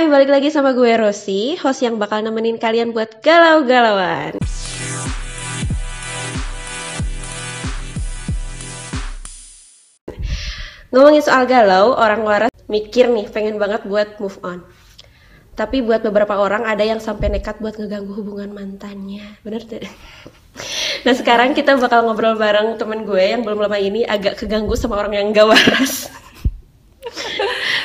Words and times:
Hai, 0.00 0.08
balik 0.08 0.32
lagi 0.32 0.48
sama 0.48 0.72
gue 0.72 0.96
Rosi, 0.96 1.60
host 1.60 1.84
yang 1.84 2.00
bakal 2.00 2.24
nemenin 2.24 2.56
kalian 2.56 2.96
buat 2.96 3.20
galau-galauan. 3.20 4.32
Ngomongin 10.88 11.20
soal 11.20 11.44
galau, 11.44 11.92
orang 12.00 12.24
waras 12.24 12.48
mikir 12.64 13.12
nih 13.12 13.28
pengen 13.28 13.60
banget 13.60 13.84
buat 13.84 14.16
move 14.16 14.40
on. 14.40 14.64
Tapi 15.52 15.84
buat 15.84 16.00
beberapa 16.00 16.32
orang 16.32 16.64
ada 16.64 16.80
yang 16.80 16.96
sampai 16.96 17.28
nekat 17.36 17.60
buat 17.60 17.76
ngeganggu 17.76 18.24
hubungan 18.24 18.56
mantannya. 18.56 19.36
Bener 19.44 19.68
tuh? 19.68 19.84
Nah 21.04 21.12
sekarang 21.12 21.52
kita 21.52 21.76
bakal 21.76 22.08
ngobrol 22.08 22.40
bareng 22.40 22.80
temen 22.80 23.04
gue 23.04 23.20
yang 23.36 23.44
belum 23.44 23.68
lama 23.68 23.76
ini 23.76 24.08
agak 24.08 24.40
keganggu 24.40 24.72
sama 24.80 24.96
orang 24.96 25.12
yang 25.20 25.28
gak 25.36 25.44
waras. 25.44 26.08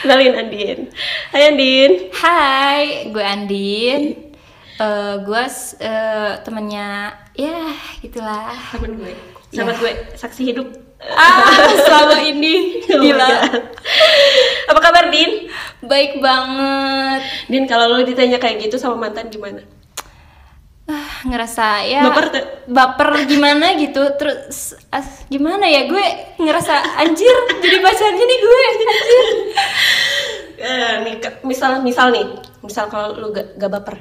Kenalin 0.06 0.38
Andin. 0.38 0.80
Hai 1.34 1.50
Andin. 1.50 1.92
Hai, 2.14 3.10
gue 3.10 3.26
Andin. 3.26 4.02
Eh, 4.78 5.14
gue 5.18 5.44
uh, 5.82 6.32
temennya, 6.46 7.10
ya 7.34 7.74
gitulah. 8.06 8.54
Temen 8.70 9.02
gue. 9.02 9.18
Sahabat 9.50 9.82
gue, 9.82 9.92
saksi 10.14 10.42
hidup. 10.46 10.70
Ah, 11.02 11.42
selama 11.82 12.22
ini 12.22 12.54
Oh 12.94 13.02
gila. 13.02 13.26
God. 13.50 13.66
Apa 14.70 14.80
kabar 14.80 15.10
Din? 15.10 15.50
Baik 15.82 16.22
banget. 16.22 17.22
Din 17.50 17.66
kalau 17.66 17.90
lo 17.90 18.06
ditanya 18.06 18.38
kayak 18.38 18.62
gitu 18.62 18.78
sama 18.78 19.10
mantan 19.10 19.34
gimana? 19.34 19.66
Ah, 20.86 21.18
ngerasa 21.26 21.82
ya 21.82 22.06
Baper 22.06 22.26
tuh. 22.30 22.46
baper 22.70 23.26
gimana 23.26 23.74
gitu 23.74 24.06
terus 24.22 24.78
as, 24.94 25.26
gimana 25.26 25.66
ya 25.66 25.90
gue 25.90 26.06
ngerasa 26.38 27.02
anjir 27.02 27.34
jadi 27.58 27.82
pacarnya 27.82 28.22
nih 28.24 28.38
gue 28.38 28.60
anjir 28.64 28.90
Eh, 30.56 30.94
nih, 31.04 31.16
ke- 31.20 31.42
misal 31.68 31.82
misal 31.82 32.08
nih, 32.10 32.26
misal 32.62 32.86
kalau 32.88 33.14
lu 33.14 33.30
gak, 33.30 33.58
gak 33.58 33.72
baper, 33.72 33.96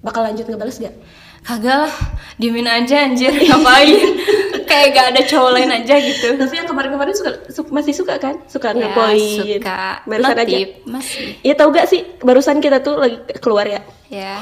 bakal 0.00 0.22
lanjut 0.22 0.44
ngebales 0.44 0.78
gak? 0.78 0.94
kagak 1.38 1.86
lah 1.86 1.94
diemin 2.34 2.66
aja 2.66 3.06
anjir 3.06 3.30
ngapain 3.30 3.94
kayak 4.68 4.90
gak 4.90 5.06
ada 5.14 5.22
cowok 5.22 5.50
lain 5.54 5.70
aja 5.70 5.96
gitu 5.96 6.34
Tapi 6.34 6.50
yang 6.52 6.66
kemarin-kemarin 6.66 7.14
suka, 7.14 7.30
su- 7.48 7.70
masih 7.70 7.94
suka 7.94 8.18
kan? 8.18 8.42
Suka 8.44 8.74
ya 8.74 8.90
ngepoin. 8.90 9.56
suka 9.56 10.02
Barusan 10.04 10.34
aja. 10.36 10.56
masih 10.84 11.38
Iya 11.40 11.54
tau 11.54 11.70
gak 11.70 11.86
sih, 11.86 12.04
barusan 12.20 12.58
kita 12.58 12.82
tuh 12.82 12.98
lagi 12.98 13.16
keluar 13.38 13.64
ya. 13.64 13.80
ya 14.10 14.36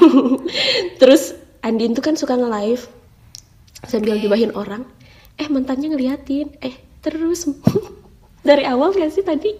Terus 0.99 1.37
Andin 1.61 1.93
tuh 1.93 2.01
kan 2.01 2.17
suka 2.17 2.33
nge-live 2.33 2.85
sambil 3.83 4.17
gibahin 4.17 4.51
orang. 4.51 4.83
Eh 5.37 5.47
mantannya 5.47 5.93
ngeliatin. 5.93 6.49
Eh 6.59 6.75
terus 6.99 7.45
dari 8.47 8.65
awal 8.65 8.91
gak 8.91 9.11
sih 9.11 9.21
tadi 9.21 9.53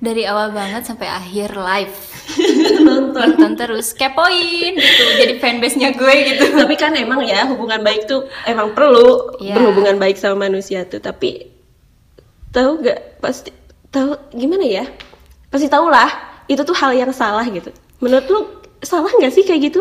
dari 0.00 0.24
awal 0.24 0.50
banget 0.50 0.82
sampai 0.82 1.06
akhir 1.06 1.52
live 1.54 1.94
nonton? 2.88 3.36
nonton 3.36 3.52
terus 3.54 3.92
kepoin 3.92 4.72
gitu 4.72 5.04
jadi 5.20 5.36
fanbase-nya 5.36 5.92
gue 5.92 6.14
gitu 6.26 6.44
Tapi 6.56 6.74
kan 6.74 6.96
emang 6.96 7.20
ya 7.22 7.44
hubungan 7.46 7.80
baik 7.80 8.08
tuh 8.08 8.24
emang 8.44 8.72
perlu 8.72 9.36
Iya. 9.38 9.60
berhubungan 9.60 9.96
baik 9.96 10.16
sama 10.16 10.48
manusia 10.48 10.84
tuh. 10.84 10.98
Tapi 10.98 11.52
tahu 12.48 12.80
gak 12.80 13.20
pasti 13.20 13.52
tahu 13.88 14.16
gimana 14.32 14.64
ya? 14.64 14.84
Pasti 15.48 15.68
tau 15.68 15.86
lah 15.86 16.08
itu 16.46 16.60
tuh 16.60 16.74
hal 16.74 16.96
yang 16.96 17.12
salah 17.12 17.44
gitu. 17.44 17.68
Menurut 18.00 18.26
lu 18.26 18.40
salah 18.80 19.12
nggak 19.12 19.30
sih 19.30 19.44
kayak 19.44 19.70
gitu? 19.70 19.80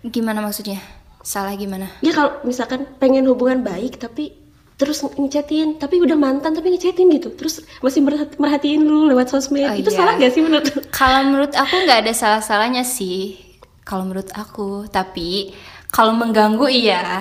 gimana 0.00 0.40
maksudnya 0.40 0.80
salah 1.20 1.52
gimana 1.52 1.92
Ya 2.00 2.16
kalau 2.16 2.40
misalkan 2.40 2.88
pengen 2.96 3.28
hubungan 3.28 3.60
baik 3.60 4.00
tapi 4.00 4.32
terus 4.80 5.04
ngechatin 5.04 5.76
tapi 5.76 6.00
udah 6.00 6.16
mantan 6.16 6.56
tapi 6.56 6.72
ngechatin 6.72 7.12
gitu. 7.12 7.28
Terus 7.36 7.60
masih 7.84 8.00
merhat- 8.00 8.40
merhatiin 8.40 8.80
lu 8.80 9.04
lewat 9.12 9.28
sosmed. 9.28 9.68
Oh, 9.68 9.76
itu 9.76 9.92
iya. 9.92 9.98
salah 10.00 10.16
gak 10.16 10.32
sih 10.32 10.40
menurut 10.40 10.64
kalau 10.96 11.20
menurut 11.28 11.52
aku 11.52 11.74
nggak 11.84 12.08
ada 12.08 12.12
salah 12.16 12.40
salahnya 12.40 12.80
sih. 12.80 13.36
Kalau 13.84 14.08
menurut 14.08 14.32
aku. 14.32 14.88
Tapi 14.88 15.52
kalau 15.92 16.16
mengganggu 16.16 16.64
iya. 16.72 17.20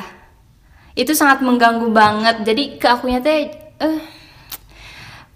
Itu 0.96 1.12
sangat 1.12 1.44
mengganggu 1.44 1.92
banget. 1.92 2.48
Jadi 2.48 2.80
ke 2.80 2.88
akunya 2.88 3.20
teh 3.20 3.52
eh, 3.84 4.00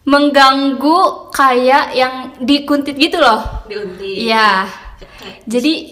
mengganggu 0.08 1.31
kayak 1.36 1.92
yang 1.92 2.40
dikuntit 2.40 2.96
gitu 2.96 3.19
loh. 3.19 3.68
Diunti. 3.68 4.31
Iya. 4.31 4.68
Jadi 5.46 5.91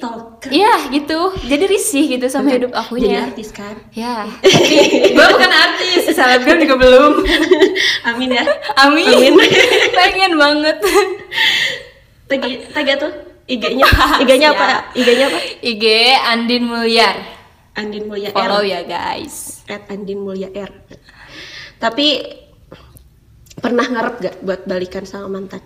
iya 0.52 0.90
gitu. 0.92 1.34
Jadi 1.48 1.64
risih 1.68 2.06
gitu 2.18 2.26
sama 2.28 2.56
hidup 2.56 2.72
Jadi 2.72 2.82
akunya. 2.82 3.20
artis 3.28 3.50
kan? 3.52 3.76
Ya. 3.92 4.26
Tapi 4.42 5.12
gue 5.14 5.28
bukan 5.32 5.52
artis, 5.52 6.02
selebgram 6.12 6.58
juga 6.62 6.76
belum. 6.80 7.14
Amin 8.10 8.30
ya. 8.36 8.46
Amin. 8.82 9.08
Amin. 9.08 9.34
Pengen 9.98 10.34
banget. 10.40 10.78
Tag 12.28 12.42
tag 12.72 12.88
tuh 12.98 13.12
IG-nya. 13.52 13.88
IG-nya 14.24 14.50
apa? 14.56 14.96
IG-nya 14.96 15.26
apa? 15.28 15.40
IG 15.60 15.86
Andin 16.24 16.64
Mulyar. 16.68 17.18
Andin 17.76 18.08
Mulya 18.08 18.36
Follow 18.36 18.64
R. 18.64 18.68
ya 18.68 18.82
guys. 18.84 19.64
At 19.68 19.88
Andin 19.88 20.20
Mulya 20.24 20.52
R. 20.52 20.72
Tapi 21.80 22.20
pernah 23.58 23.86
ngarep 23.88 24.16
gak 24.20 24.36
buat 24.44 24.62
balikan 24.68 25.08
sama 25.08 25.28
mantan? 25.32 25.64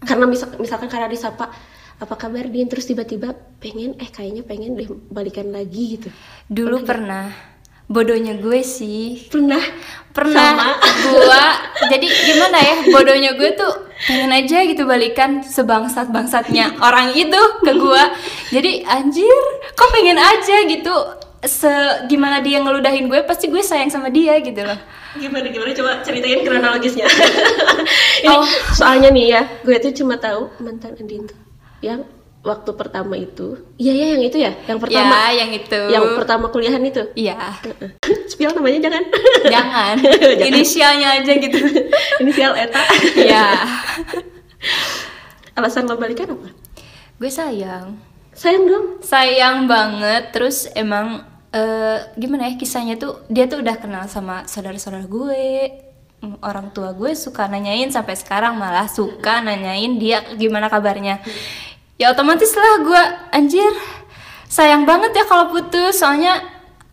Karena 0.00 0.24
misal, 0.26 0.56
misalkan 0.56 0.88
karena 0.88 1.06
disapa 1.06 1.52
apa 2.00 2.16
kabar 2.16 2.48
Din 2.48 2.64
terus 2.64 2.88
tiba-tiba 2.88 3.36
pengen 3.60 3.92
eh 4.00 4.08
kayaknya 4.08 4.40
pengen 4.40 4.72
deh 4.72 4.88
balikan 5.12 5.52
lagi 5.52 6.00
gitu. 6.00 6.08
Dulu 6.48 6.80
pernah. 6.82 7.28
Bodohnya 7.90 8.38
gue 8.40 8.62
sih. 8.64 9.28
Pernah? 9.28 9.60
Pernah 10.14 10.78
gua 11.04 11.44
jadi 11.92 12.06
gimana 12.06 12.56
ya? 12.56 12.76
Bodohnya 12.88 13.34
gue 13.36 13.50
tuh 13.52 13.72
pengen 14.08 14.32
aja 14.32 14.64
gitu 14.64 14.88
balikan 14.88 15.44
sebangsat-bangsatnya 15.44 16.80
orang 16.80 17.12
itu 17.12 17.40
ke 17.60 17.72
gua. 17.76 18.14
Jadi 18.48 18.86
anjir, 18.88 19.36
kok 19.76 19.90
pengen 19.92 20.16
aja 20.16 20.56
gitu 20.70 20.94
se 21.40 21.72
gimana 22.08 22.44
dia 22.44 22.60
ngeludahin 22.60 23.08
gue 23.08 23.24
pasti 23.24 23.48
gue 23.48 23.64
sayang 23.64 23.90
sama 23.92 24.08
dia 24.08 24.38
gitu 24.40 24.60
loh. 24.62 24.76
Gimana 25.18 25.50
gimana 25.50 25.72
coba 25.74 26.00
ceritain 26.06 26.46
kronologisnya. 26.46 27.04
Ini 28.24 28.28
Oh. 28.30 28.44
soalnya 28.76 29.10
nih 29.10 29.26
ya, 29.34 29.42
gue 29.66 29.76
tuh 29.82 29.92
cuma 29.96 30.14
tahu 30.20 30.52
mantan 30.62 30.94
Andin 30.94 31.26
tuh 31.26 31.49
yang 31.80 32.04
waktu 32.40 32.70
pertama 32.72 33.14
itu. 33.20 33.60
Iya 33.76 33.92
ya 33.92 34.06
yang 34.16 34.22
itu 34.24 34.36
ya, 34.40 34.52
yang 34.64 34.80
pertama. 34.80 35.28
ya, 35.28 35.44
yang 35.44 35.50
itu. 35.52 35.80
Yang 35.92 36.06
pertama 36.16 36.48
kuliahan 36.48 36.80
itu. 36.80 37.02
Iya. 37.12 37.36
Spill 38.32 38.56
namanya 38.56 38.88
jangan. 38.88 39.04
Jangan. 39.44 39.94
Jangan. 40.40 40.48
Inisialnya 40.48 41.08
aja 41.20 41.32
gitu. 41.36 41.58
Inisial 42.24 42.52
Eta. 42.56 42.82
Iya. 43.16 43.44
Alasan 45.60 45.84
lo 45.84 46.00
balikan 46.00 46.32
apa? 46.32 46.48
gue 47.20 47.28
sayang. 47.28 48.00
Sayang 48.32 48.64
dong. 48.64 48.86
sayang 49.04 49.68
banget 49.68 50.32
terus 50.32 50.64
emang 50.72 51.28
eh, 51.52 52.00
gimana 52.16 52.48
ya 52.48 52.56
kisahnya 52.56 52.96
tuh 52.96 53.20
dia 53.28 53.44
tuh 53.44 53.60
udah 53.60 53.76
kenal 53.76 54.08
sama 54.08 54.48
saudara-saudara 54.48 55.04
gue 55.04 55.44
Mm, 56.20 56.36
orang 56.44 56.68
tua 56.68 56.92
gue 56.92 57.16
suka 57.16 57.48
nanyain 57.48 57.88
sampai 57.88 58.12
sekarang 58.12 58.52
malah 58.60 58.84
suka 58.84 59.40
nanyain 59.40 59.96
dia 59.96 60.20
gimana 60.36 60.68
kabarnya 60.68 61.16
ya 62.00 62.16
otomatis 62.16 62.48
lah 62.56 62.80
gue 62.80 63.02
anjir 63.30 63.68
sayang 64.48 64.88
banget 64.88 65.12
ya 65.12 65.24
kalau 65.28 65.52
putus 65.52 66.00
soalnya 66.00 66.40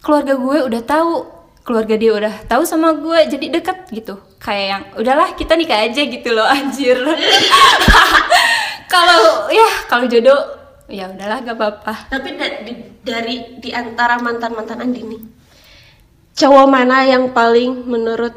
keluarga 0.03 0.35
gue 0.35 0.57
udah 0.67 0.81
tahu 0.83 1.11
keluarga 1.63 1.95
dia 1.95 2.11
udah 2.11 2.35
tahu 2.45 2.63
sama 2.63 2.91
gue 2.95 3.19
jadi 3.27 3.59
deket 3.59 3.87
gitu 3.91 4.19
kayak 4.37 4.65
yang 4.67 4.83
udahlah 4.99 5.31
kita 5.33 5.55
nikah 5.55 5.79
aja 5.79 6.01
gitu 6.03 6.29
loh 6.31 6.43
anjir 6.43 6.95
kalau 8.93 9.47
ya 9.51 9.67
kalau 9.87 10.05
jodoh 10.07 10.39
ya 10.87 11.11
udahlah 11.11 11.43
gak 11.43 11.55
apa-apa 11.55 11.93
Tapi 12.07 12.29
da- 12.39 12.59
di- 12.63 12.87
dari 13.03 13.35
di 13.59 13.71
antara 13.71 14.19
mantan-mantan 14.19 14.83
Andin 14.83 15.05
nih. 15.11 15.21
Cowok 16.37 16.67
mana 16.69 17.03
yang 17.03 17.35
paling 17.35 17.83
menurut 17.83 18.31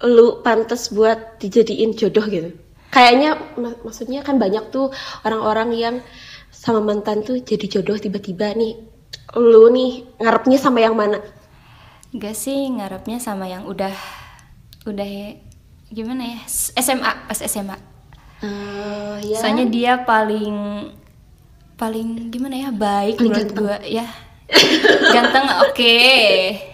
lu 0.00 0.40
pantas 0.40 0.88
buat 0.88 1.36
dijadiin 1.36 1.92
jodoh 1.92 2.24
gitu? 2.24 2.50
Kayaknya 2.92 3.30
mak- 3.56 3.80
maksudnya 3.82 4.20
kan 4.20 4.36
banyak 4.36 4.68
tuh 4.68 4.92
orang-orang 5.24 5.70
yang 5.72 5.96
sama 6.52 6.84
mantan 6.84 7.24
tuh 7.24 7.40
jadi 7.40 7.64
jodoh 7.66 7.96
tiba-tiba 7.96 8.52
nih. 8.52 8.76
Lu 9.40 9.72
nih 9.72 10.04
ngarepnya 10.20 10.58
sama 10.60 10.84
yang 10.84 10.92
mana? 10.92 11.16
Enggak 12.12 12.36
sih 12.36 12.68
ngarepnya 12.68 13.16
sama 13.16 13.48
yang 13.48 13.64
udah 13.64 13.96
udah 14.84 15.08
gimana 15.88 16.36
ya 16.36 16.40
SMA 16.76 17.12
pas 17.24 17.40
SMA. 17.40 17.76
Eh, 18.44 19.16
ya. 19.32 19.38
Soalnya 19.40 19.66
dia 19.72 19.92
paling 20.04 20.92
paling 21.80 22.28
gimana 22.28 22.68
ya 22.68 22.70
baik 22.70 23.16
Paling 23.16 23.32
menurut 23.32 23.50
gua 23.56 23.76
ya. 23.88 24.04
ganteng 25.10 25.46
oke. 25.64 25.96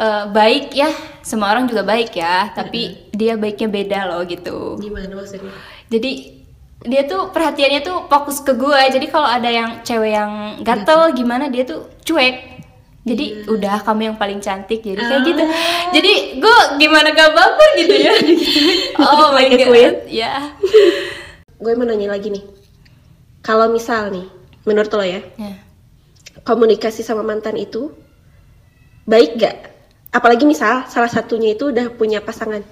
Eh, 0.00 0.24
baik 0.32 0.72
ya 0.72 0.88
semua 1.20 1.52
orang 1.52 1.66
juga 1.66 1.82
baik 1.82 2.14
ya 2.14 2.50
tapi 2.50 3.10
dia 3.10 3.36
baiknya 3.36 3.68
beda 3.68 3.98
loh 4.08 4.22
gitu. 4.24 4.76
gimana 4.78 5.12
maksudnya? 5.12 5.52
Jadi 5.88 6.40
dia 6.80 7.04
tuh 7.04 7.28
perhatiannya 7.28 7.80
tuh 7.80 8.08
fokus 8.08 8.40
ke 8.40 8.56
gue 8.56 8.80
jadi 8.88 9.06
kalau 9.06 9.28
ada 9.28 9.46
yang 9.46 9.84
cewek 9.84 10.16
yang 10.16 10.32
gatel 10.60 11.12
gimana 11.12 11.48
dia 11.48 11.64
tuh 11.64 11.88
cuek. 12.02 12.48
Jadi 13.00 13.48
udah 13.48 13.80
kamu 13.80 14.12
yang 14.12 14.16
paling 14.16 14.40
cantik. 14.40 14.80
Jadi 14.80 15.00
kayak 15.00 15.22
gitu. 15.24 15.44
Jadi 15.96 16.12
gue 16.36 16.56
gimana 16.76 17.08
gak 17.10 17.32
baper 17.32 17.68
gitu 17.80 17.94
ya. 17.96 18.12
Oh 19.00 19.32
my 19.32 19.48
god. 19.48 20.04
ya. 20.04 20.52
Gue 21.56 21.72
mau 21.74 21.84
nanya 21.84 22.12
lagi 22.12 22.28
nih. 22.28 22.44
kalau 23.40 23.72
misal 23.72 24.12
nih 24.12 24.28
menurut 24.68 24.92
lo 24.92 25.00
ya 25.00 25.24
Ya. 25.40 25.56
komunikasi 26.44 27.00
sama 27.00 27.24
mantan 27.24 27.56
itu 27.56 27.88
baik 29.04 29.40
gak 29.40 29.56
apalagi 30.10 30.42
misal 30.42 30.84
salah 30.86 31.06
satunya 31.06 31.54
itu 31.54 31.70
udah 31.70 31.90
punya 31.90 32.18
pasangan 32.18 32.62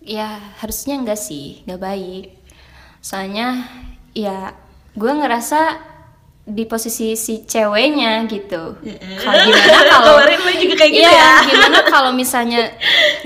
Ya 0.00 0.38
harusnya 0.56 0.94
enggak 0.94 1.18
sih, 1.18 1.66
enggak 1.66 1.82
baik. 1.82 2.24
Soalnya 3.02 3.66
ya 4.14 4.54
gue 4.94 5.12
ngerasa 5.12 5.82
di 6.46 6.62
posisi 6.62 7.18
si 7.18 7.42
ceweknya 7.42 8.22
gitu. 8.24 8.78
Kalau 9.18 9.34
gimana 9.42 9.80
kalau 9.84 10.14
kemarin 10.14 10.38
lo 10.38 10.52
juga 10.54 10.74
kayak 10.78 10.92
gitu 10.94 11.02
Iya, 11.02 11.10
ya 11.10 11.32
gimana 11.44 11.78
kalau 11.90 12.14
misalnya 12.14 12.70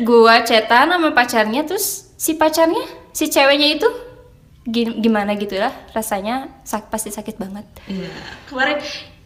gua 0.01 0.41
cetan 0.41 0.89
sama 0.89 1.13
pacarnya 1.13 1.69
terus 1.69 2.17
si 2.17 2.33
pacarnya, 2.33 2.81
si 3.13 3.29
ceweknya 3.29 3.77
itu 3.77 3.89
gi- 4.65 4.97
gimana 4.97 5.37
gitu 5.37 5.61
lah 5.61 5.77
rasanya 5.93 6.49
sak- 6.65 6.89
pasti 6.89 7.13
sakit 7.13 7.37
banget. 7.37 7.69
Iya. 7.85 8.09
kemarin 8.49 8.81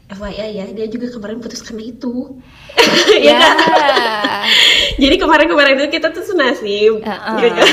FYI 0.06 0.48
ya 0.52 0.64
dia 0.68 0.86
juga 0.86 1.08
kemarin 1.10 1.40
putus 1.40 1.60
karena 1.60 1.84
itu 1.86 2.36
Ya. 3.24 3.40
ya 3.40 3.50
jadi 4.96 5.16
kemarin-kemarin 5.16 5.74
itu 5.76 5.88
kita 5.92 6.10
tuh 6.10 6.22
senasib. 6.22 7.00
Gitu 7.00 7.48
kan. 7.50 7.68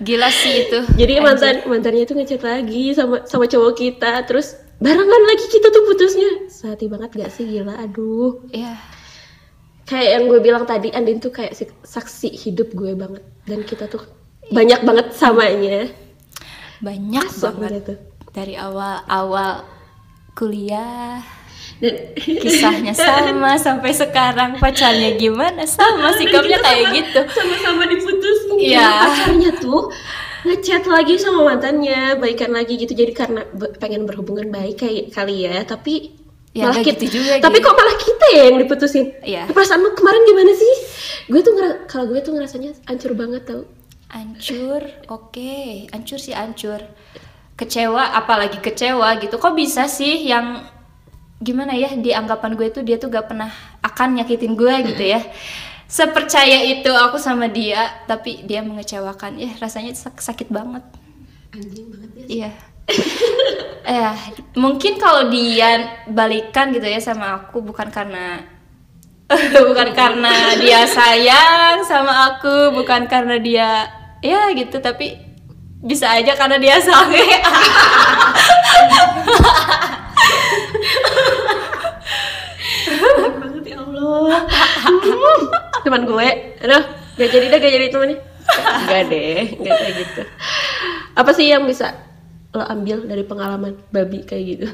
Gila 0.00 0.28
sih 0.28 0.66
itu. 0.66 0.78
jadi 1.00 1.20
mantan 1.20 1.62
mantannya 1.64 2.02
tuh 2.02 2.16
ngechat 2.16 2.42
lagi 2.42 2.92
sama 2.92 3.22
sama 3.24 3.46
cowok 3.46 3.72
kita 3.74 4.24
terus 4.24 4.54
barengan 4.78 5.06
lagi 5.24 5.46
kita 5.48 5.70
tuh 5.70 5.82
putusnya 5.86 6.30
sehati 6.48 6.90
banget 6.90 7.14
gak 7.14 7.30
sih 7.30 7.46
gila 7.46 7.78
aduh 7.78 8.42
Iya. 8.50 8.74
kayak 9.84 10.10
yang 10.10 10.24
gue 10.26 10.40
bilang 10.40 10.64
tadi 10.64 10.90
Andin 10.90 11.18
tuh 11.18 11.30
kayak 11.30 11.54
si- 11.54 11.70
saksi 11.80 12.34
hidup 12.34 12.72
gue 12.72 12.90
banget 12.92 13.22
dan 13.44 13.62
kita 13.62 13.86
tuh 13.86 14.02
banyak 14.48 14.82
banget 14.82 15.14
samanya 15.14 15.86
Banyak 16.82 17.22
Asok 17.24 17.54
banget 17.56 17.72
gitu. 17.78 17.94
dari 18.30 18.58
awal-awal 18.58 19.62
kuliah 20.34 21.22
kisahnya 22.14 22.94
sama 23.06 23.58
sampai 23.58 23.90
sekarang. 23.90 24.58
Pacarnya 24.58 25.16
gimana? 25.16 25.64
Sama 25.64 26.12
sikapnya 26.18 26.58
kayak 26.58 26.86
sama- 26.86 26.96
gitu. 26.96 27.20
sama-sama 27.32 27.82
diputusin 27.86 28.50
Iya. 28.58 28.78
Karena 28.78 29.02
pacarnya 29.04 29.50
tuh 29.58 29.82
ngechat 30.42 30.84
lagi 30.86 31.14
sama 31.16 31.40
mantannya? 31.44 32.16
Baikan 32.16 32.50
lagi 32.50 32.74
gitu. 32.76 32.92
Jadi 32.92 33.12
karena 33.12 33.42
pengen 33.76 34.04
berhubungan 34.04 34.48
baik 34.48 34.80
kayak 34.80 35.10
kali 35.10 35.46
ya. 35.46 35.62
Tapi 35.62 36.22
Ya, 36.52 36.68
malah 36.68 36.84
kita 36.84 37.00
gitu 37.00 37.16
juga, 37.16 37.40
tapi 37.40 37.58
Gi. 37.58 37.64
kok 37.64 37.72
malah 37.72 37.96
kita 37.96 38.26
ya 38.28 38.42
yang 38.52 38.60
diputusin? 38.60 39.08
Iya. 39.24 39.48
perasaan 39.48 39.80
lu 39.80 39.96
kemarin 39.96 40.20
gimana 40.20 40.52
sih? 40.52 40.72
Gue 41.24 41.40
tuh 41.40 41.56
kalau 41.88 42.12
gue 42.12 42.20
tuh 42.20 42.36
ngerasanya 42.36 42.76
hancur 42.84 43.16
banget 43.16 43.48
tau. 43.48 43.64
Ancur, 44.12 44.84
oke, 45.08 45.56
ancur 45.88 46.20
sih 46.20 46.36
ancur. 46.36 46.76
Kecewa, 47.56 48.04
apalagi 48.12 48.60
kecewa 48.60 49.16
gitu. 49.16 49.40
Kok 49.40 49.56
bisa 49.56 49.88
sih 49.88 50.28
yang 50.28 50.60
gimana 51.42 51.74
ya 51.74 51.90
di 51.98 52.14
anggapan 52.14 52.54
gue 52.54 52.70
tuh 52.70 52.86
dia 52.86 52.96
tuh 52.96 53.10
gak 53.10 53.26
pernah 53.28 53.50
akan 53.82 54.22
nyakitin 54.22 54.54
gue 54.54 54.74
gitu 54.94 55.02
ya. 55.02 55.20
Sepercaya 55.90 56.64
itu 56.64 56.88
aku 56.88 57.20
sama 57.20 57.52
dia, 57.52 57.84
tapi 58.08 58.48
dia 58.48 58.64
mengecewakan. 58.64 59.36
Ya 59.36 59.52
rasanya 59.60 59.92
sak- 59.92 60.24
sakit 60.24 60.48
banget. 60.48 60.80
anjing 61.52 61.84
banget 61.92 62.10
ya 62.16 62.24
Iya. 62.32 62.50
eh, 63.92 64.12
mungkin 64.56 64.96
kalau 64.96 65.28
dia 65.28 66.00
balikan 66.08 66.72
gitu 66.72 66.88
ya 66.88 66.98
sama 66.98 67.44
aku 67.44 67.60
bukan 67.60 67.92
karena 67.92 68.40
bukan 69.68 69.92
karena 69.92 70.56
dia 70.56 70.88
sayang 70.88 71.84
sama 71.84 72.34
aku, 72.34 72.72
bukan 72.72 73.04
karena 73.04 73.36
dia 73.36 73.70
ya 74.20 74.48
gitu, 74.52 74.80
tapi 74.80 75.16
bisa 75.82 76.08
aja 76.08 76.32
karena 76.36 76.56
dia 76.56 76.76
sange. 76.80 77.20
Banget 83.42 83.64
ya 83.66 83.76
Allah. 83.82 84.46
Teman 85.82 86.02
gue 86.06 86.28
aduh 86.62 86.84
gak 87.18 87.28
jadi 87.28 87.46
deh 87.50 87.58
gak 87.58 87.74
jadi 87.74 87.86
temennya 87.90 88.18
gak 88.86 89.02
deh 89.10 89.44
gak 89.60 89.74
kayak 89.76 89.94
gitu. 90.00 90.22
Apa 91.12 91.30
sih 91.36 91.50
yang 91.50 91.66
bisa 91.68 91.92
lo 92.52 92.64
ambil 92.64 93.04
dari 93.08 93.24
pengalaman 93.24 93.76
babi 93.90 94.22
kayak 94.24 94.44
gitu? 94.44 94.66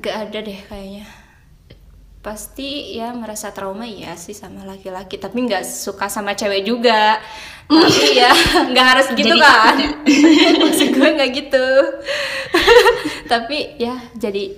Gak 0.00 0.16
ada 0.28 0.38
deh 0.40 0.58
kayaknya. 0.66 1.04
Pasti 2.22 2.94
ya 2.94 3.10
merasa 3.10 3.50
trauma 3.50 3.82
ya 3.82 4.14
sih 4.14 4.30
sama 4.30 4.62
laki-laki, 4.62 5.18
tapi 5.18 5.42
nggak 5.42 5.66
suka 5.66 6.06
sama 6.06 6.38
cewek 6.38 6.62
juga. 6.62 7.18
tapi 7.66 8.14
ya 8.14 8.30
nggak 8.70 8.86
harus 8.86 9.06
gitu 9.12 9.34
Jadi 9.34 9.42
kan. 9.42 9.74
Maksud 10.62 10.88
gue 10.94 11.08
nggak 11.18 11.30
gitu. 11.34 11.66
tapi 13.32 13.74
ya 13.82 13.98
jadi 14.14 14.54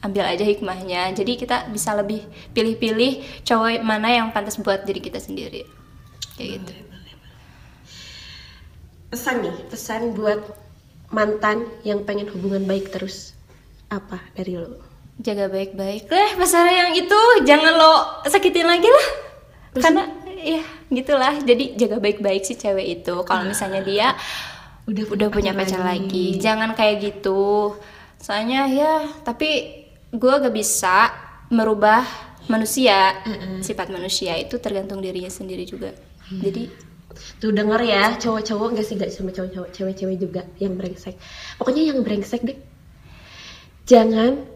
ambil 0.00 0.24
aja 0.24 0.44
hikmahnya. 0.48 1.12
Jadi 1.12 1.36
kita 1.36 1.68
bisa 1.68 1.92
lebih 1.92 2.24
pilih-pilih 2.56 3.44
cowok 3.44 3.84
mana 3.84 4.08
yang 4.08 4.32
pantas 4.32 4.56
buat 4.56 4.88
diri 4.88 5.04
kita 5.04 5.20
sendiri. 5.20 5.68
Kayak 6.40 6.64
gitu. 6.64 6.72
pesan 9.12 9.44
nih 9.44 9.56
pesan 9.68 10.16
buat 10.16 10.40
mantan 11.12 11.68
yang 11.84 12.00
pengen 12.08 12.32
hubungan 12.32 12.64
baik 12.64 12.88
terus 12.88 13.36
apa 13.92 14.16
dari 14.32 14.56
lo 14.56 14.91
Jaga 15.20 15.52
baik-baik 15.52 16.08
lah 16.08 16.30
pasar 16.40 16.72
yang 16.72 16.96
itu 16.96 17.20
jangan 17.44 17.76
lo 17.76 18.24
sakitin 18.24 18.64
lagi 18.64 18.88
lah. 18.88 19.06
Karena 19.76 20.02
ya 20.40 20.62
gitulah. 20.88 21.34
Jadi 21.44 21.76
jaga 21.76 22.00
baik-baik 22.00 22.42
si 22.44 22.56
cewek 22.56 23.02
itu. 23.02 23.14
Kalau 23.24 23.44
misalnya 23.44 23.80
dia 23.84 24.16
udah 24.88 25.04
udah 25.12 25.28
punya 25.28 25.52
pacar 25.52 25.84
lagi. 25.84 26.40
Jangan 26.40 26.72
kayak 26.72 27.00
gitu. 27.00 27.76
Soalnya 28.22 28.70
ya, 28.70 28.92
tapi 29.26 29.82
gue 30.14 30.34
gak 30.38 30.54
bisa 30.54 31.10
merubah 31.50 32.06
manusia. 32.46 33.16
Sifat 33.62 33.90
manusia 33.90 34.34
itu 34.38 34.58
tergantung 34.58 35.02
dirinya 35.02 35.30
sendiri 35.30 35.66
juga. 35.68 35.94
Jadi 36.30 36.92
tuh 37.38 37.52
denger 37.52 37.80
ya 37.84 38.16
cowok-cowok 38.16 38.68
nggak 38.72 38.86
sih 38.86 38.96
gak 38.96 39.12
sama 39.12 39.30
cowok-cowok 39.34 39.70
cewek-cewek 39.76 40.16
juga 40.16 40.42
yang 40.56 40.74
brengsek 40.80 41.20
pokoknya 41.60 41.92
yang 41.92 42.00
brengsek 42.00 42.40
deh 42.40 42.58
jangan 43.84 44.48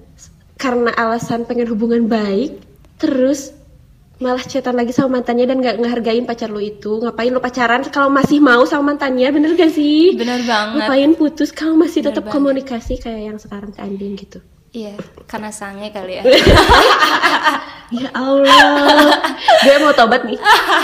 karena 0.57 0.91
alasan 0.93 1.45
pengen 1.45 1.69
hubungan 1.69 2.09
baik 2.09 2.61
terus 2.97 3.53
malah 4.17 4.41
chatan 4.41 4.73
lagi 4.73 4.97
sama 4.97 5.21
mantannya 5.21 5.45
dan 5.45 5.61
nggak 5.61 5.77
ngehargain 5.77 6.25
pacar 6.25 6.49
lo 6.49 6.57
itu 6.57 7.05
ngapain 7.05 7.29
lo 7.29 7.37
pacaran 7.37 7.85
kalau 7.87 8.09
masih 8.09 8.41
mau 8.41 8.65
sama 8.65 8.97
mantannya 8.97 9.29
bener 9.29 9.53
gak 9.53 9.69
sih 9.69 10.17
benar 10.17 10.41
banget. 10.41 10.81
ngapain 10.81 11.13
putus 11.13 11.53
kalau 11.53 11.77
masih 11.77 12.01
Bener 12.01 12.17
tetap 12.17 12.25
banget. 12.25 12.35
komunikasi 12.35 12.97
kayak 12.97 13.23
yang 13.27 13.37
sekarang 13.37 13.71
ke 13.71 13.81
Andin 13.81 14.17
gitu 14.17 14.41
Iya, 14.77 14.93
karena 15.25 15.49
sange 15.49 15.89
kali 15.89 16.21
ya. 16.21 16.23
ya 17.97 18.09
Allah 18.13 19.09
dia 19.63 19.81
mau 19.81 19.89
tobat 19.93 20.21
nih 20.21 20.37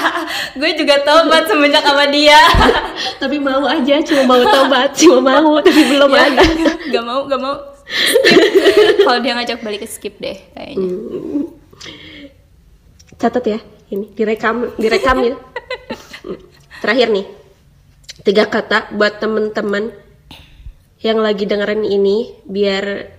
gue 0.61 0.71
juga 0.76 0.97
tobat 1.02 1.45
semenjak 1.45 1.85
sama 1.85 2.09
dia. 2.09 2.41
tapi 3.21 3.37
mau 3.37 3.64
aja 3.64 4.00
cuma 4.00 4.23
mau 4.25 4.41
tobat 4.41 4.97
cuma 4.97 5.41
mau 5.41 5.61
tapi 5.61 5.83
belum 5.88 6.09
Ya, 6.09 6.25
ada 6.25 6.41
gak 6.88 7.05
mau, 7.05 7.21
gak 7.25 7.41
mau. 7.41 7.57
Kalau 9.12 9.28
dia 9.28 9.37
ngajak 9.37 9.61
balik 9.61 9.85
ke 9.85 9.88
skip 9.92 10.16
deh 10.25 10.40
kayaknya. 10.57 10.88
catat 13.21 13.45
ya 13.45 13.61
ini 13.92 14.09
direkam 14.16 14.73
direkam 14.81 15.21
ya. 15.21 15.37
Terakhir 16.81 17.12
nih 17.12 17.28
tiga 18.25 18.49
kata 18.49 18.88
buat 18.97 19.21
temen-temen 19.21 19.92
yang 21.04 21.21
lagi 21.21 21.45
dengerin 21.45 21.85
ini 21.85 22.40
biar 22.49 23.12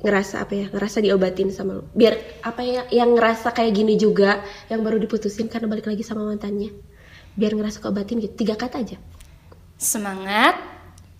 ngerasa 0.00 0.48
apa 0.48 0.56
ya 0.56 0.66
ngerasa 0.72 1.04
diobatin 1.04 1.52
sama 1.52 1.80
lo 1.80 1.84
biar 1.92 2.40
apa 2.40 2.64
ya 2.64 2.82
yang 2.88 3.12
ngerasa 3.12 3.52
kayak 3.52 3.76
gini 3.76 4.00
juga 4.00 4.40
yang 4.72 4.80
baru 4.80 4.96
diputusin 4.96 5.52
karena 5.52 5.68
balik 5.68 5.84
lagi 5.84 6.00
sama 6.00 6.24
mantannya. 6.24 6.72
Biar 7.36 7.52
ngerasa 7.52 7.84
keobatin 7.84 8.24
gitu 8.24 8.40
tiga 8.40 8.56
kata 8.56 8.80
aja. 8.80 8.96
Semangat, 9.76 10.56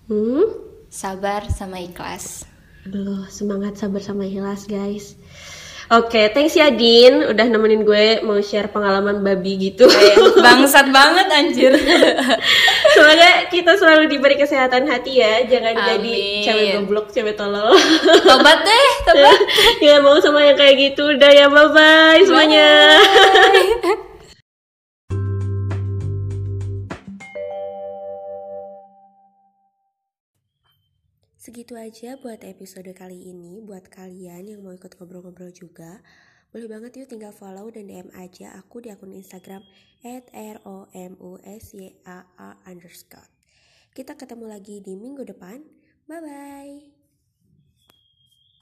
hmm? 0.09 0.41
sabar, 0.89 1.45
sama 1.53 1.77
ikhlas. 1.77 2.56
Aduh, 2.87 3.27
semangat 3.27 3.75
sabar 3.75 3.99
sama 3.99 4.23
ikhlas 4.23 4.63
guys. 4.63 5.19
Oke, 5.91 6.31
thanks 6.31 6.55
ya 6.55 6.71
Din 6.71 7.19
udah 7.19 7.47
nemenin 7.51 7.83
gue 7.83 8.23
mau 8.23 8.39
share 8.39 8.71
pengalaman 8.71 9.19
babi 9.19 9.59
gitu. 9.59 9.91
Bangsat 10.45 10.87
banget 10.87 11.27
anjir. 11.27 11.75
Semoga 12.95 13.51
kita 13.51 13.75
selalu 13.75 14.07
diberi 14.07 14.39
kesehatan 14.39 14.87
hati 14.87 15.19
ya, 15.19 15.43
jangan 15.51 15.75
jadi 15.75 15.99
Amin. 15.99 16.43
cewek 16.47 16.67
goblok, 16.79 17.11
cewek 17.11 17.35
tolol. 17.35 17.75
tobat 18.31 18.59
deh, 18.63 18.87
tobat. 19.03 19.39
Gak 19.83 19.99
mau 19.99 20.15
sama 20.23 20.47
yang 20.47 20.55
kayak 20.55 20.79
gitu, 20.79 21.11
udah 21.11 21.31
ya 21.35 21.51
bye 21.51 21.67
bye 21.75 22.23
Segitu 31.47 31.79
aja 31.79 32.19
buat 32.19 32.43
episode 32.43 32.91
kali 32.91 33.31
ini. 33.31 33.63
Buat 33.63 33.87
kalian 33.87 34.51
yang 34.51 34.67
mau 34.67 34.75
ikut 34.75 34.99
ngobrol-ngobrol 34.99 35.47
juga, 35.55 36.03
boleh 36.51 36.67
banget 36.67 36.99
yuk 36.99 37.07
tinggal 37.07 37.31
follow 37.31 37.71
dan 37.71 37.87
DM 37.87 38.11
aja 38.19 38.51
aku 38.59 38.83
di 38.83 38.91
akun 38.91 39.15
Instagram 39.15 39.63
@romusyaa 40.03 42.19
underscore. 42.67 43.31
Kita 43.95 44.19
ketemu 44.19 44.51
lagi 44.51 44.83
di 44.83 44.99
minggu 44.99 45.23
depan. 45.23 45.63
bye 46.11 46.19
bye 46.19 46.96